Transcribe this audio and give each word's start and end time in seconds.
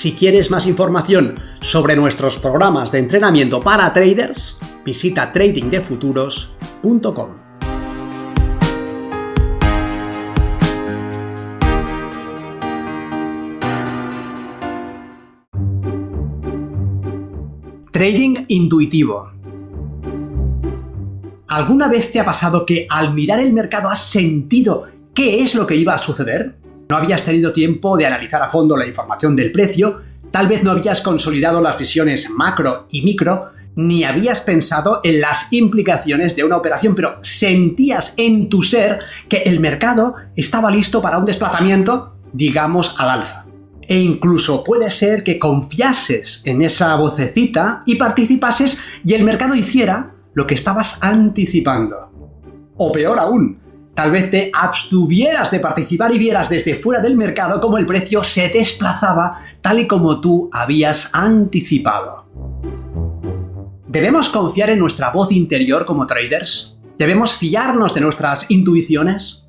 Si 0.00 0.12
quieres 0.14 0.50
más 0.50 0.66
información 0.66 1.34
sobre 1.60 1.94
nuestros 1.94 2.38
programas 2.38 2.90
de 2.90 3.00
entrenamiento 3.00 3.60
para 3.60 3.92
traders, 3.92 4.56
visita 4.82 5.30
tradingdefuturos.com. 5.30 7.28
Trading 17.92 18.36
intuitivo. 18.48 19.30
¿Alguna 21.46 21.88
vez 21.88 22.10
te 22.10 22.20
ha 22.20 22.24
pasado 22.24 22.64
que 22.64 22.86
al 22.88 23.12
mirar 23.12 23.38
el 23.38 23.52
mercado 23.52 23.90
has 23.90 24.02
sentido 24.02 24.86
qué 25.12 25.42
es 25.42 25.54
lo 25.54 25.66
que 25.66 25.76
iba 25.76 25.94
a 25.94 25.98
suceder? 25.98 26.59
No 26.90 26.96
habías 26.96 27.22
tenido 27.22 27.52
tiempo 27.52 27.96
de 27.96 28.06
analizar 28.06 28.42
a 28.42 28.50
fondo 28.50 28.76
la 28.76 28.86
información 28.86 29.36
del 29.36 29.52
precio, 29.52 30.00
tal 30.32 30.48
vez 30.48 30.64
no 30.64 30.72
habías 30.72 31.00
consolidado 31.00 31.62
las 31.62 31.78
visiones 31.78 32.28
macro 32.28 32.88
y 32.90 33.02
micro, 33.02 33.50
ni 33.76 34.02
habías 34.02 34.40
pensado 34.40 35.00
en 35.04 35.20
las 35.20 35.52
implicaciones 35.52 36.34
de 36.34 36.42
una 36.42 36.56
operación, 36.56 36.96
pero 36.96 37.18
sentías 37.22 38.12
en 38.16 38.48
tu 38.48 38.64
ser 38.64 38.98
que 39.28 39.38
el 39.38 39.60
mercado 39.60 40.16
estaba 40.34 40.70
listo 40.72 41.00
para 41.00 41.18
un 41.18 41.24
desplazamiento, 41.24 42.16
digamos, 42.32 42.96
al 42.98 43.10
alza. 43.10 43.44
E 43.82 43.98
incluso 43.98 44.64
puede 44.64 44.90
ser 44.90 45.22
que 45.22 45.38
confiases 45.38 46.42
en 46.44 46.60
esa 46.60 46.96
vocecita 46.96 47.84
y 47.86 47.94
participases 47.94 48.78
y 49.04 49.14
el 49.14 49.22
mercado 49.22 49.54
hiciera 49.54 50.10
lo 50.34 50.46
que 50.46 50.54
estabas 50.54 50.98
anticipando. 51.00 52.10
O 52.76 52.90
peor 52.90 53.18
aún, 53.18 53.60
Tal 54.00 54.12
vez 54.12 54.30
te 54.30 54.50
abstuvieras 54.54 55.50
de 55.50 55.60
participar 55.60 56.10
y 56.14 56.18
vieras 56.18 56.48
desde 56.48 56.74
fuera 56.74 57.02
del 57.02 57.18
mercado 57.18 57.60
cómo 57.60 57.76
el 57.76 57.84
precio 57.84 58.24
se 58.24 58.48
desplazaba 58.48 59.42
tal 59.60 59.78
y 59.78 59.86
como 59.86 60.22
tú 60.22 60.48
habías 60.54 61.10
anticipado. 61.12 62.24
¿Debemos 63.86 64.30
confiar 64.30 64.70
en 64.70 64.78
nuestra 64.78 65.10
voz 65.10 65.30
interior 65.32 65.84
como 65.84 66.06
traders? 66.06 66.78
¿Debemos 66.96 67.34
fiarnos 67.34 67.92
de 67.92 68.00
nuestras 68.00 68.50
intuiciones? 68.50 69.44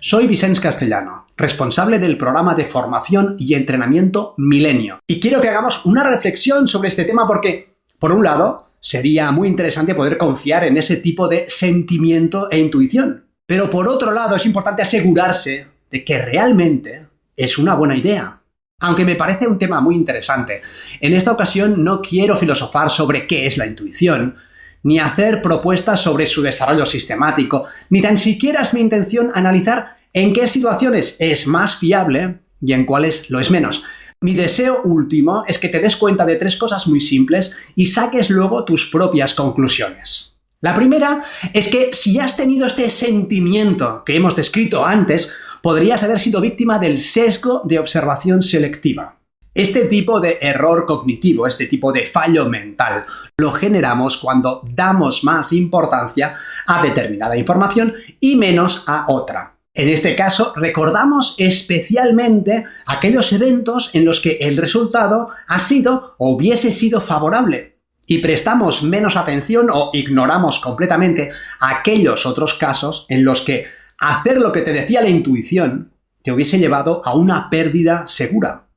Soy 0.00 0.26
Vicens 0.26 0.58
Castellano, 0.58 1.26
responsable 1.36 1.98
del 1.98 2.16
programa 2.16 2.54
de 2.54 2.64
formación 2.64 3.36
y 3.38 3.52
entrenamiento 3.52 4.32
Milenio, 4.38 5.00
y 5.06 5.20
quiero 5.20 5.42
que 5.42 5.50
hagamos 5.50 5.84
una 5.84 6.02
reflexión 6.02 6.66
sobre 6.66 6.88
este 6.88 7.04
tema 7.04 7.26
porque, 7.26 7.74
por 7.98 8.12
un 8.12 8.24
lado, 8.24 8.70
sería 8.80 9.30
muy 9.32 9.48
interesante 9.48 9.94
poder 9.94 10.16
confiar 10.16 10.64
en 10.64 10.78
ese 10.78 10.96
tipo 10.96 11.28
de 11.28 11.44
sentimiento 11.46 12.50
e 12.50 12.58
intuición. 12.58 13.21
Pero 13.46 13.70
por 13.70 13.88
otro 13.88 14.12
lado, 14.12 14.36
es 14.36 14.46
importante 14.46 14.82
asegurarse 14.82 15.66
de 15.90 16.04
que 16.04 16.18
realmente 16.18 17.06
es 17.36 17.58
una 17.58 17.74
buena 17.74 17.96
idea. 17.96 18.40
Aunque 18.80 19.04
me 19.04 19.14
parece 19.14 19.46
un 19.46 19.58
tema 19.58 19.80
muy 19.80 19.94
interesante, 19.94 20.62
en 21.00 21.12
esta 21.12 21.32
ocasión 21.32 21.84
no 21.84 22.00
quiero 22.02 22.36
filosofar 22.36 22.90
sobre 22.90 23.26
qué 23.26 23.46
es 23.46 23.56
la 23.56 23.66
intuición, 23.66 24.36
ni 24.82 24.98
hacer 24.98 25.40
propuestas 25.40 26.00
sobre 26.00 26.26
su 26.26 26.42
desarrollo 26.42 26.86
sistemático, 26.86 27.66
ni 27.90 28.02
tan 28.02 28.16
siquiera 28.16 28.62
es 28.62 28.74
mi 28.74 28.80
intención 28.80 29.30
analizar 29.34 29.96
en 30.12 30.32
qué 30.32 30.48
situaciones 30.48 31.16
es 31.20 31.46
más 31.46 31.76
fiable 31.76 32.40
y 32.60 32.72
en 32.72 32.84
cuáles 32.84 33.30
lo 33.30 33.38
es 33.38 33.50
menos. 33.50 33.84
Mi 34.20 34.34
deseo 34.34 34.82
último 34.82 35.44
es 35.46 35.58
que 35.58 35.68
te 35.68 35.80
des 35.80 35.96
cuenta 35.96 36.24
de 36.24 36.36
tres 36.36 36.56
cosas 36.56 36.86
muy 36.86 37.00
simples 37.00 37.56
y 37.74 37.86
saques 37.86 38.30
luego 38.30 38.64
tus 38.64 38.86
propias 38.86 39.34
conclusiones. 39.34 40.31
La 40.62 40.76
primera 40.76 41.24
es 41.52 41.66
que 41.66 41.90
si 41.92 42.20
has 42.20 42.36
tenido 42.36 42.68
este 42.68 42.88
sentimiento 42.88 44.04
que 44.06 44.14
hemos 44.14 44.36
descrito 44.36 44.86
antes, 44.86 45.32
podrías 45.60 46.04
haber 46.04 46.20
sido 46.20 46.40
víctima 46.40 46.78
del 46.78 47.00
sesgo 47.00 47.62
de 47.64 47.80
observación 47.80 48.42
selectiva. 48.42 49.16
Este 49.54 49.86
tipo 49.86 50.20
de 50.20 50.38
error 50.40 50.86
cognitivo, 50.86 51.48
este 51.48 51.66
tipo 51.66 51.92
de 51.92 52.06
fallo 52.06 52.48
mental, 52.48 53.04
lo 53.38 53.50
generamos 53.50 54.18
cuando 54.18 54.62
damos 54.72 55.24
más 55.24 55.52
importancia 55.52 56.36
a 56.64 56.80
determinada 56.80 57.36
información 57.36 57.92
y 58.20 58.36
menos 58.36 58.84
a 58.86 59.06
otra. 59.08 59.56
En 59.74 59.88
este 59.88 60.14
caso, 60.14 60.52
recordamos 60.54 61.34
especialmente 61.38 62.66
aquellos 62.86 63.32
eventos 63.32 63.90
en 63.94 64.04
los 64.04 64.20
que 64.20 64.38
el 64.40 64.56
resultado 64.58 65.30
ha 65.48 65.58
sido 65.58 66.14
o 66.18 66.30
hubiese 66.30 66.70
sido 66.70 67.00
favorable, 67.00 67.71
y 68.12 68.18
prestamos 68.18 68.82
menos 68.82 69.16
atención 69.16 69.68
o 69.72 69.88
ignoramos 69.94 70.58
completamente 70.58 71.30
aquellos 71.60 72.26
otros 72.26 72.52
casos 72.52 73.06
en 73.08 73.24
los 73.24 73.40
que 73.40 73.64
hacer 73.98 74.36
lo 74.36 74.52
que 74.52 74.60
te 74.60 74.74
decía 74.74 75.00
la 75.00 75.08
intuición 75.08 75.94
te 76.22 76.30
hubiese 76.30 76.58
llevado 76.58 77.00
a 77.06 77.16
una 77.16 77.48
pérdida 77.48 78.06
segura. 78.06 78.68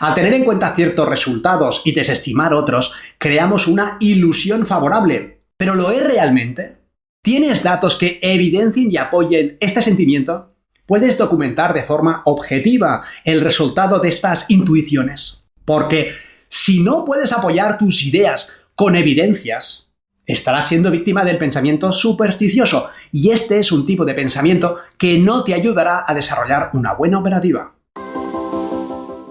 Al 0.00 0.14
tener 0.14 0.34
en 0.34 0.44
cuenta 0.44 0.74
ciertos 0.74 1.08
resultados 1.08 1.80
y 1.86 1.92
desestimar 1.92 2.52
otros, 2.52 2.92
creamos 3.16 3.66
una 3.66 3.96
ilusión 3.98 4.66
favorable. 4.66 5.40
¿Pero 5.56 5.74
lo 5.74 5.90
es 5.90 6.04
realmente? 6.04 6.82
¿Tienes 7.22 7.62
datos 7.62 7.96
que 7.96 8.18
evidencien 8.20 8.90
y 8.90 8.98
apoyen 8.98 9.56
este 9.60 9.80
sentimiento? 9.80 10.54
¿Puedes 10.84 11.16
documentar 11.16 11.72
de 11.72 11.82
forma 11.82 12.20
objetiva 12.26 13.04
el 13.24 13.40
resultado 13.40 14.00
de 14.00 14.10
estas 14.10 14.44
intuiciones? 14.50 15.44
Porque 15.64 16.12
si 16.50 16.82
no 16.82 17.04
puedes 17.04 17.32
apoyar 17.32 17.78
tus 17.78 18.02
ideas 18.04 18.52
con 18.74 18.96
evidencias, 18.96 19.88
estarás 20.26 20.68
siendo 20.68 20.90
víctima 20.90 21.24
del 21.24 21.38
pensamiento 21.38 21.92
supersticioso 21.92 22.88
y 23.12 23.30
este 23.30 23.60
es 23.60 23.70
un 23.70 23.86
tipo 23.86 24.04
de 24.04 24.14
pensamiento 24.14 24.78
que 24.98 25.18
no 25.18 25.44
te 25.44 25.54
ayudará 25.54 26.04
a 26.06 26.12
desarrollar 26.12 26.70
una 26.72 26.94
buena 26.94 27.20
operativa. 27.20 27.74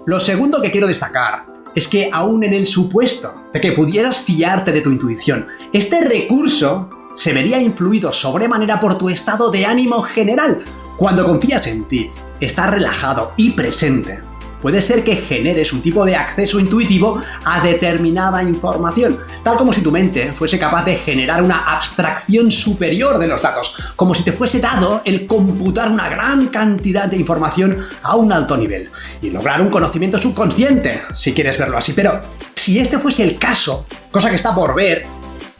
Lo 0.06 0.18
segundo 0.18 0.62
que 0.62 0.70
quiero 0.70 0.86
destacar 0.86 1.44
es 1.76 1.86
que 1.86 2.08
aún 2.10 2.42
en 2.42 2.54
el 2.54 2.64
supuesto 2.64 3.44
de 3.52 3.60
que 3.60 3.72
pudieras 3.72 4.22
fiarte 4.22 4.72
de 4.72 4.80
tu 4.80 4.90
intuición, 4.90 5.46
este 5.74 6.00
recurso 6.00 6.88
se 7.14 7.34
vería 7.34 7.60
influido 7.60 8.14
sobremanera 8.14 8.80
por 8.80 8.96
tu 8.96 9.10
estado 9.10 9.50
de 9.50 9.66
ánimo 9.66 10.00
general. 10.00 10.58
Cuando 10.96 11.26
confías 11.26 11.66
en 11.66 11.84
ti, 11.84 12.08
estás 12.40 12.70
relajado 12.70 13.34
y 13.36 13.50
presente, 13.50 14.22
puede 14.60 14.80
ser 14.80 15.04
que 15.04 15.16
generes 15.16 15.72
un 15.72 15.82
tipo 15.82 16.04
de 16.04 16.16
acceso 16.16 16.58
intuitivo 16.58 17.20
a 17.44 17.60
determinada 17.60 18.42
información, 18.42 19.18
tal 19.42 19.56
como 19.56 19.72
si 19.72 19.80
tu 19.80 19.90
mente 19.90 20.32
fuese 20.32 20.58
capaz 20.58 20.84
de 20.84 20.96
generar 20.96 21.42
una 21.42 21.74
abstracción 21.74 22.50
superior 22.50 23.18
de 23.18 23.28
los 23.28 23.42
datos, 23.42 23.74
como 23.96 24.14
si 24.14 24.22
te 24.22 24.32
fuese 24.32 24.60
dado 24.60 25.02
el 25.04 25.26
computar 25.26 25.90
una 25.90 26.08
gran 26.08 26.48
cantidad 26.48 27.08
de 27.08 27.16
información 27.16 27.78
a 28.02 28.16
un 28.16 28.32
alto 28.32 28.56
nivel 28.56 28.90
y 29.20 29.30
lograr 29.30 29.60
un 29.60 29.70
conocimiento 29.70 30.20
subconsciente, 30.20 31.02
si 31.14 31.32
quieres 31.32 31.58
verlo 31.58 31.78
así. 31.78 31.92
Pero 31.92 32.20
si 32.54 32.78
este 32.78 32.98
fuese 32.98 33.22
el 33.22 33.38
caso, 33.38 33.86
cosa 34.10 34.30
que 34.30 34.36
está 34.36 34.54
por 34.54 34.74
ver, 34.74 35.04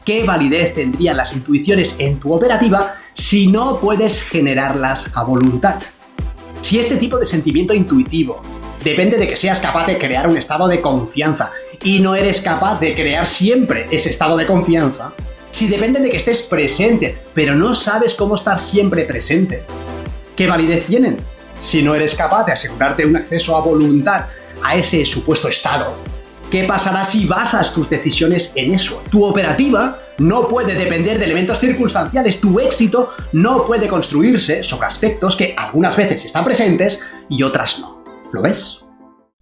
¿qué 0.04 0.24
validez 0.24 0.74
tendrían 0.74 1.16
las 1.16 1.32
intuiciones 1.32 1.96
en 1.98 2.18
tu 2.18 2.32
operativa 2.32 2.94
si 3.14 3.46
no 3.46 3.78
puedes 3.80 4.22
generarlas 4.22 5.10
a 5.16 5.24
voluntad? 5.24 5.76
Si 6.62 6.78
este 6.78 6.96
tipo 6.96 7.18
de 7.18 7.24
sentimiento 7.24 7.72
intuitivo 7.72 8.42
depende 8.82 9.18
de 9.18 9.28
que 9.28 9.36
seas 9.36 9.60
capaz 9.60 9.86
de 9.86 9.98
crear 9.98 10.28
un 10.28 10.36
estado 10.36 10.68
de 10.68 10.80
confianza 10.80 11.52
y 11.82 12.00
no 12.00 12.14
eres 12.14 12.40
capaz 12.40 12.78
de 12.80 12.94
crear 12.94 13.26
siempre 13.26 13.86
ese 13.90 14.10
estado 14.10 14.36
de 14.36 14.46
confianza, 14.46 15.12
si 15.50 15.66
depende 15.66 16.00
de 16.00 16.10
que 16.10 16.16
estés 16.16 16.42
presente, 16.42 17.18
pero 17.34 17.54
no 17.54 17.74
sabes 17.74 18.14
cómo 18.14 18.34
estar 18.34 18.58
siempre 18.58 19.04
presente, 19.04 19.62
¿qué 20.36 20.46
validez 20.46 20.86
tienen? 20.86 21.18
Si 21.62 21.82
no 21.82 21.94
eres 21.94 22.14
capaz 22.14 22.44
de 22.44 22.52
asegurarte 22.52 23.04
un 23.04 23.16
acceso 23.16 23.56
a 23.56 23.60
voluntad 23.60 24.26
a 24.64 24.76
ese 24.76 25.04
supuesto 25.04 25.48
estado, 25.48 25.94
¿qué 26.50 26.64
pasará 26.64 27.04
si 27.04 27.26
basas 27.26 27.72
tus 27.72 27.90
decisiones 27.90 28.52
en 28.54 28.72
eso? 28.74 29.02
Tu 29.10 29.24
operativa 29.24 29.98
no 30.18 30.48
puede 30.48 30.74
depender 30.74 31.18
de 31.18 31.24
elementos 31.24 31.58
circunstanciales, 31.58 32.40
tu 32.40 32.60
éxito 32.60 33.10
no 33.32 33.66
puede 33.66 33.88
construirse 33.88 34.62
sobre 34.62 34.86
aspectos 34.86 35.36
que 35.36 35.54
algunas 35.56 35.96
veces 35.96 36.24
están 36.24 36.44
presentes 36.44 37.00
y 37.28 37.42
otras 37.42 37.78
no. 37.80 37.99
¿Lo 38.32 38.42
ves? 38.42 38.84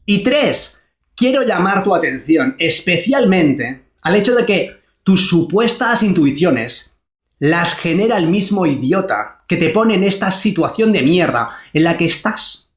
Y 0.06 0.22
tres, 0.22 0.82
quiero 1.14 1.42
llamar 1.42 1.84
tu 1.84 1.94
atención 1.94 2.56
especialmente 2.58 3.84
al 4.02 4.16
hecho 4.16 4.34
de 4.34 4.46
que 4.46 4.76
tus 5.04 5.28
supuestas 5.28 6.02
intuiciones 6.02 6.94
las 7.38 7.74
genera 7.74 8.16
el 8.16 8.28
mismo 8.28 8.64
idiota 8.64 9.44
que 9.46 9.56
te 9.56 9.68
pone 9.68 9.94
en 9.94 10.04
esta 10.04 10.30
situación 10.30 10.92
de 10.92 11.02
mierda 11.02 11.50
en 11.72 11.84
la 11.84 11.98
que 11.98 12.06
estás. 12.06 12.70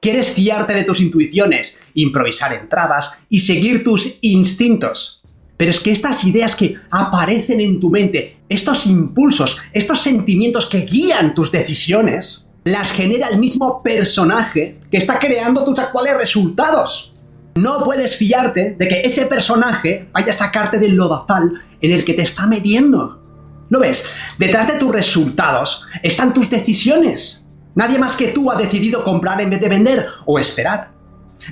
Quieres 0.00 0.32
fiarte 0.32 0.72
de 0.72 0.84
tus 0.84 1.00
intuiciones, 1.00 1.78
improvisar 1.94 2.52
entradas 2.52 3.26
y 3.28 3.40
seguir 3.40 3.84
tus 3.84 4.18
instintos. 4.22 5.20
Pero 5.56 5.70
es 5.70 5.80
que 5.80 5.90
estas 5.90 6.24
ideas 6.24 6.54
que 6.54 6.76
aparecen 6.90 7.60
en 7.60 7.80
tu 7.80 7.90
mente, 7.90 8.38
estos 8.48 8.86
impulsos, 8.86 9.58
estos 9.72 10.00
sentimientos 10.00 10.66
que 10.66 10.82
guían 10.82 11.34
tus 11.34 11.50
decisiones, 11.50 12.45
las 12.66 12.90
genera 12.90 13.28
el 13.28 13.38
mismo 13.38 13.80
personaje 13.80 14.80
que 14.90 14.96
está 14.96 15.20
creando 15.20 15.64
tus 15.64 15.78
actuales 15.78 16.18
resultados. 16.18 17.12
No 17.54 17.84
puedes 17.84 18.16
fiarte 18.16 18.74
de 18.76 18.88
que 18.88 19.02
ese 19.02 19.26
personaje 19.26 20.08
vaya 20.12 20.32
a 20.32 20.36
sacarte 20.36 20.80
del 20.80 20.96
lodazal 20.96 21.62
en 21.80 21.92
el 21.92 22.04
que 22.04 22.14
te 22.14 22.22
está 22.22 22.48
metiendo. 22.48 23.22
¿Lo 23.68 23.78
ves? 23.78 24.04
Detrás 24.36 24.66
de 24.66 24.80
tus 24.80 24.90
resultados 24.90 25.84
están 26.02 26.34
tus 26.34 26.50
decisiones. 26.50 27.46
Nadie 27.76 28.00
más 28.00 28.16
que 28.16 28.28
tú 28.28 28.50
ha 28.50 28.56
decidido 28.56 29.04
comprar 29.04 29.40
en 29.40 29.50
vez 29.50 29.60
de 29.60 29.68
vender 29.68 30.06
o 30.24 30.40
esperar. 30.40 30.90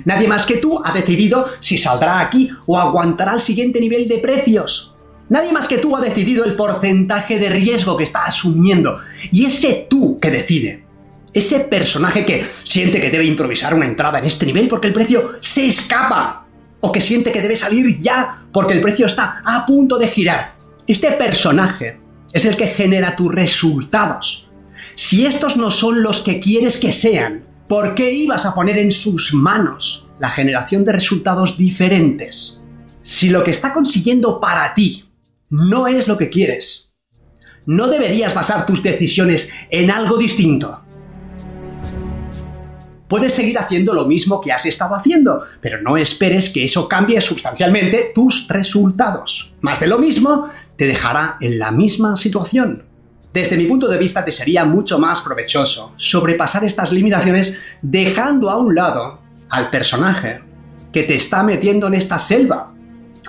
Nadie 0.03 0.27
más 0.27 0.45
que 0.45 0.57
tú 0.57 0.81
ha 0.83 0.91
decidido 0.91 1.47
si 1.61 1.77
saldrá 1.77 2.19
aquí 2.19 2.49
o 2.65 2.77
aguantará 2.77 3.35
el 3.35 3.39
siguiente 3.39 3.79
nivel 3.79 4.09
de 4.09 4.17
precios. 4.17 4.93
Nadie 5.29 5.53
más 5.53 5.69
que 5.69 5.77
tú 5.77 5.95
ha 5.95 6.01
decidido 6.01 6.43
el 6.43 6.57
porcentaje 6.57 7.39
de 7.39 7.49
riesgo 7.49 7.95
que 7.95 8.03
está 8.03 8.25
asumiendo. 8.25 8.99
Y 9.31 9.45
ese 9.45 9.87
tú 9.89 10.19
que 10.19 10.29
decide 10.29 10.84
ese 11.35 11.59
personaje 11.59 12.25
que 12.25 12.47
siente 12.63 13.01
que 13.01 13.11
debe 13.11 13.25
improvisar 13.25 13.73
una 13.73 13.85
entrada 13.85 14.19
en 14.19 14.25
este 14.25 14.45
nivel 14.45 14.69
porque 14.69 14.87
el 14.87 14.93
precio 14.93 15.33
se 15.41 15.67
escapa. 15.67 16.47
O 16.79 16.91
que 16.91 17.01
siente 17.01 17.31
que 17.31 17.41
debe 17.41 17.57
salir 17.57 17.99
ya 17.99 18.43
porque 18.53 18.73
el 18.73 18.81
precio 18.81 19.05
está 19.05 19.41
a 19.43 19.65
punto 19.65 19.97
de 19.97 20.07
girar. 20.07 20.55
Este 20.87 21.11
personaje 21.11 21.97
es 22.31 22.45
el 22.45 22.55
que 22.55 22.67
genera 22.67 23.15
tus 23.15 23.33
resultados. 23.33 24.47
Si 24.95 25.25
estos 25.25 25.57
no 25.57 25.71
son 25.71 26.03
los 26.03 26.21
que 26.21 26.39
quieres 26.39 26.77
que 26.77 26.93
sean, 26.93 27.43
¿por 27.67 27.95
qué 27.95 28.13
ibas 28.13 28.45
a 28.45 28.53
poner 28.53 28.77
en 28.77 28.91
sus 28.91 29.33
manos 29.33 30.05
la 30.19 30.29
generación 30.29 30.85
de 30.85 30.93
resultados 30.93 31.57
diferentes? 31.57 32.61
Si 33.01 33.29
lo 33.29 33.43
que 33.43 33.51
está 33.51 33.73
consiguiendo 33.73 34.39
para 34.39 34.73
ti 34.73 35.09
no 35.49 35.87
es 35.87 36.07
lo 36.07 36.17
que 36.17 36.29
quieres, 36.29 36.93
no 37.65 37.87
deberías 37.87 38.33
basar 38.33 38.65
tus 38.65 38.83
decisiones 38.83 39.49
en 39.69 39.91
algo 39.91 40.17
distinto 40.17 40.84
puedes 43.07 43.33
seguir 43.33 43.57
haciendo 43.57 43.93
lo 43.93 44.05
mismo 44.05 44.41
que 44.41 44.51
has 44.51 44.65
estado 44.65 44.95
haciendo, 44.95 45.43
pero 45.61 45.81
no 45.81 45.97
esperes 45.97 46.49
que 46.49 46.65
eso 46.65 46.87
cambie 46.87 47.21
sustancialmente 47.21 48.11
tus 48.13 48.47
resultados. 48.47 49.53
Más 49.61 49.79
de 49.79 49.87
lo 49.87 49.99
mismo 49.99 50.47
te 50.75 50.85
dejará 50.85 51.37
en 51.41 51.59
la 51.59 51.71
misma 51.71 52.17
situación. 52.17 52.83
Desde 53.33 53.57
mi 53.57 53.65
punto 53.65 53.87
de 53.87 53.97
vista 53.97 54.23
te 54.23 54.31
sería 54.31 54.63
mucho 54.63 54.97
más 54.97 55.21
provechoso 55.21 55.93
sobrepasar 55.97 56.63
estas 56.63 56.91
limitaciones 56.91 57.57
dejando 57.81 58.49
a 58.49 58.57
un 58.57 58.73
lado 58.73 59.19
al 59.49 59.69
personaje 59.69 60.41
que 60.93 61.03
te 61.03 61.15
está 61.15 61.43
metiendo 61.43 61.87
en 61.87 61.95
esta 61.95 62.17
selva. 62.17 62.73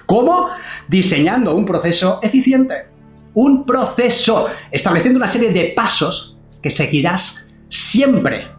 ¿Cómo? 0.06 0.48
Diseñando 0.86 1.56
un 1.56 1.66
proceso 1.66 2.20
eficiente. 2.22 2.86
Un 3.34 3.66
proceso, 3.66 4.46
estableciendo 4.70 5.18
una 5.18 5.26
serie 5.26 5.50
de 5.50 5.72
pasos 5.76 6.38
que 6.62 6.70
seguirás 6.70 7.48
siempre 7.68 8.55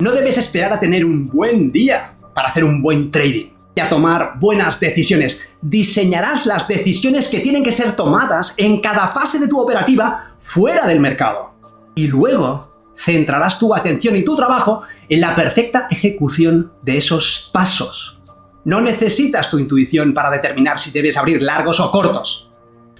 no 0.00 0.12
debes 0.12 0.38
esperar 0.38 0.72
a 0.72 0.80
tener 0.80 1.04
un 1.04 1.28
buen 1.28 1.70
día 1.70 2.14
para 2.34 2.48
hacer 2.48 2.64
un 2.64 2.82
buen 2.82 3.10
trading 3.10 3.50
y 3.74 3.80
a 3.80 3.88
tomar 3.88 4.38
buenas 4.38 4.80
decisiones. 4.80 5.42
Diseñarás 5.60 6.46
las 6.46 6.66
decisiones 6.66 7.28
que 7.28 7.40
tienen 7.40 7.62
que 7.62 7.72
ser 7.72 7.94
tomadas 7.96 8.54
en 8.56 8.80
cada 8.80 9.08
fase 9.08 9.38
de 9.38 9.48
tu 9.48 9.60
operativa 9.60 10.34
fuera 10.38 10.86
del 10.86 11.00
mercado. 11.00 11.54
Y 11.94 12.06
luego 12.08 12.70
centrarás 12.96 13.58
tu 13.58 13.74
atención 13.74 14.16
y 14.16 14.24
tu 14.24 14.36
trabajo 14.36 14.82
en 15.08 15.20
la 15.20 15.34
perfecta 15.34 15.88
ejecución 15.90 16.72
de 16.82 16.96
esos 16.96 17.50
pasos. 17.52 18.20
No 18.64 18.80
necesitas 18.80 19.48
tu 19.48 19.58
intuición 19.58 20.12
para 20.12 20.30
determinar 20.30 20.78
si 20.78 20.90
debes 20.90 21.16
abrir 21.16 21.40
largos 21.42 21.80
o 21.80 21.90
cortos, 21.90 22.50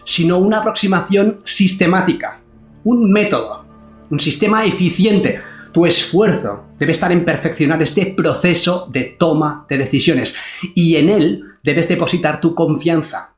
sino 0.05 0.39
una 0.39 0.59
aproximación 0.59 1.41
sistemática, 1.45 2.41
un 2.85 3.13
método, 3.13 3.65
un 4.11 4.19
sistema 4.19 4.65
eficiente 4.65 5.41
tu 5.73 5.87
esfuerzo 5.87 6.65
debe 6.79 6.93
estar 6.93 7.13
en 7.13 7.25
perfeccionar 7.25 7.83
este 7.83 8.07
proceso 8.07 8.89
de 8.91 9.17
toma 9.19 9.67
de 9.69 9.79
decisiones 9.79 10.35
y 10.75 10.97
en 10.97 11.09
él 11.09 11.45
debes 11.63 11.89
depositar 11.89 12.41
tu 12.41 12.55
confianza. 12.55 13.37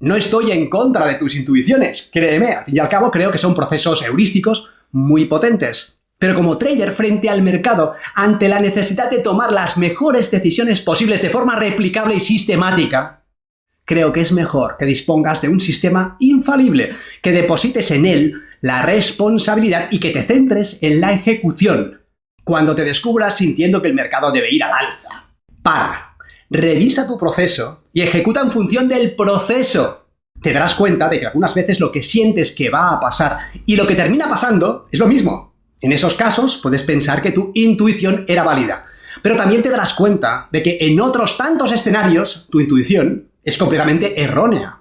No 0.00 0.16
estoy 0.16 0.50
en 0.50 0.68
contra 0.68 1.06
de 1.06 1.14
tus 1.14 1.34
intuiciones, 1.34 2.10
créeme, 2.12 2.54
al 2.54 2.64
fin 2.64 2.76
y 2.76 2.78
al 2.78 2.88
cabo 2.88 3.10
creo 3.10 3.30
que 3.30 3.38
son 3.38 3.54
procesos 3.54 4.02
heurísticos 4.02 4.68
muy 4.90 5.26
potentes. 5.26 5.98
Pero 6.18 6.34
como 6.34 6.56
trader 6.56 6.92
frente 6.92 7.28
al 7.28 7.42
mercado, 7.42 7.94
ante 8.14 8.48
la 8.48 8.60
necesidad 8.60 9.10
de 9.10 9.18
tomar 9.18 9.52
las 9.52 9.76
mejores 9.76 10.30
decisiones 10.30 10.80
posibles 10.80 11.20
de 11.20 11.30
forma 11.30 11.56
replicable 11.56 12.14
y 12.14 12.20
sistemática, 12.20 13.21
creo 13.84 14.12
que 14.12 14.20
es 14.20 14.32
mejor 14.32 14.76
que 14.78 14.86
dispongas 14.86 15.40
de 15.40 15.48
un 15.48 15.60
sistema 15.60 16.16
infalible, 16.20 16.90
que 17.20 17.32
deposites 17.32 17.90
en 17.90 18.06
él 18.06 18.34
la 18.60 18.82
responsabilidad 18.82 19.88
y 19.90 19.98
que 19.98 20.10
te 20.10 20.22
centres 20.22 20.78
en 20.82 21.00
la 21.00 21.12
ejecución. 21.12 22.02
Cuando 22.44 22.74
te 22.74 22.84
descubras 22.84 23.36
sintiendo 23.36 23.82
que 23.82 23.88
el 23.88 23.94
mercado 23.94 24.32
debe 24.32 24.52
ir 24.52 24.64
al 24.64 24.72
alza, 24.72 25.30
para, 25.62 26.16
revisa 26.50 27.06
tu 27.06 27.18
proceso 27.18 27.84
y 27.92 28.02
ejecuta 28.02 28.40
en 28.40 28.50
función 28.52 28.88
del 28.88 29.14
proceso. 29.14 30.08
Te 30.40 30.52
darás 30.52 30.74
cuenta 30.74 31.08
de 31.08 31.20
que 31.20 31.26
algunas 31.26 31.54
veces 31.54 31.78
lo 31.78 31.92
que 31.92 32.02
sientes 32.02 32.50
que 32.50 32.68
va 32.68 32.92
a 32.92 33.00
pasar 33.00 33.38
y 33.64 33.76
lo 33.76 33.86
que 33.86 33.94
termina 33.94 34.28
pasando 34.28 34.86
es 34.90 34.98
lo 34.98 35.06
mismo. 35.06 35.54
En 35.80 35.92
esos 35.92 36.14
casos 36.14 36.58
puedes 36.62 36.82
pensar 36.82 37.22
que 37.22 37.32
tu 37.32 37.52
intuición 37.54 38.24
era 38.28 38.42
válida, 38.42 38.86
pero 39.22 39.36
también 39.36 39.62
te 39.62 39.70
darás 39.70 39.94
cuenta 39.94 40.48
de 40.52 40.62
que 40.62 40.78
en 40.80 41.00
otros 41.00 41.36
tantos 41.36 41.72
escenarios 41.72 42.48
tu 42.50 42.60
intuición 42.60 43.31
es 43.44 43.58
completamente 43.58 44.20
errónea. 44.22 44.80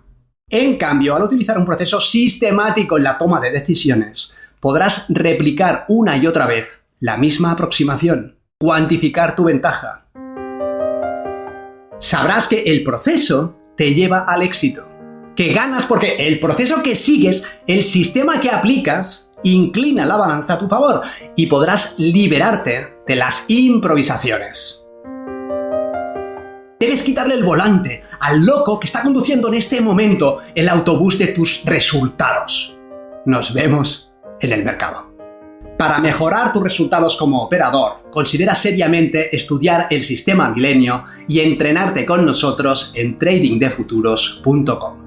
En 0.49 0.77
cambio, 0.77 1.15
al 1.15 1.23
utilizar 1.23 1.57
un 1.57 1.65
proceso 1.65 1.99
sistemático 1.99 2.97
en 2.97 3.03
la 3.03 3.17
toma 3.17 3.39
de 3.39 3.51
decisiones, 3.51 4.31
podrás 4.59 5.05
replicar 5.09 5.85
una 5.87 6.17
y 6.17 6.27
otra 6.27 6.45
vez 6.45 6.81
la 6.99 7.17
misma 7.17 7.51
aproximación, 7.51 8.37
cuantificar 8.59 9.35
tu 9.35 9.45
ventaja. 9.45 10.05
Sabrás 11.99 12.47
que 12.47 12.63
el 12.63 12.83
proceso 12.83 13.57
te 13.77 13.93
lleva 13.93 14.25
al 14.27 14.41
éxito, 14.41 14.87
que 15.35 15.53
ganas 15.53 15.85
porque 15.85 16.27
el 16.27 16.39
proceso 16.39 16.83
que 16.83 16.95
sigues, 16.95 17.43
el 17.67 17.83
sistema 17.83 18.39
que 18.39 18.49
aplicas, 18.49 19.31
inclina 19.43 20.05
la 20.05 20.17
balanza 20.17 20.53
a 20.53 20.57
tu 20.57 20.67
favor 20.67 21.01
y 21.35 21.47
podrás 21.47 21.95
liberarte 21.97 22.97
de 23.07 23.15
las 23.15 23.45
improvisaciones. 23.47 24.80
Debes 26.81 27.03
quitarle 27.03 27.35
el 27.35 27.43
volante 27.43 28.01
al 28.21 28.43
loco 28.43 28.79
que 28.79 28.87
está 28.87 29.03
conduciendo 29.03 29.49
en 29.49 29.53
este 29.53 29.79
momento 29.81 30.39
el 30.55 30.67
autobús 30.67 31.19
de 31.19 31.27
tus 31.27 31.61
resultados. 31.63 32.75
Nos 33.23 33.53
vemos 33.53 34.11
en 34.39 34.51
el 34.51 34.63
mercado. 34.63 35.13
Para 35.77 35.99
mejorar 35.99 36.51
tus 36.51 36.63
resultados 36.63 37.15
como 37.15 37.43
operador, 37.43 38.09
considera 38.09 38.55
seriamente 38.55 39.35
estudiar 39.35 39.89
el 39.91 40.03
sistema 40.03 40.49
milenio 40.49 41.03
y 41.27 41.41
entrenarte 41.41 42.03
con 42.03 42.25
nosotros 42.25 42.93
en 42.95 43.19
tradingdefuturos.com. 43.19 45.00